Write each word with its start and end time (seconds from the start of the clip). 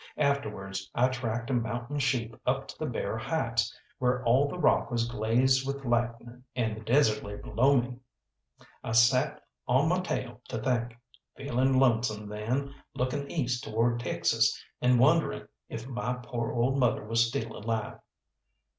Afterwards 0.17 0.89
I 0.95 1.09
tracked 1.09 1.51
a 1.51 1.53
mountain 1.53 1.99
sheep 1.99 2.35
up 2.47 2.67
to 2.69 2.79
the 2.79 2.87
bare 2.87 3.19
heights, 3.19 3.71
where 3.99 4.25
all 4.25 4.47
the 4.47 4.57
rock 4.57 4.89
was 4.89 5.07
glazed 5.07 5.63
with 5.67 5.85
lightning, 5.85 6.43
and 6.55 6.75
the 6.75 6.81
desert 6.83 7.23
lay 7.23 7.35
below 7.35 7.77
me. 7.77 7.99
I 8.83 8.93
sat 8.93 9.43
on 9.67 9.89
my 9.89 9.99
tail 9.99 10.41
to 10.47 10.57
think, 10.57 10.97
feeling 11.37 11.77
lonesome 11.77 12.27
then, 12.27 12.73
looking 12.95 13.29
east 13.29 13.63
toward 13.63 13.99
Texas 13.99 14.59
and 14.81 14.97
wondering 14.99 15.45
if 15.69 15.87
my 15.87 16.13
poor 16.15 16.51
old 16.51 16.79
mother 16.79 17.05
was 17.05 17.27
still 17.27 17.55
alive. 17.55 17.99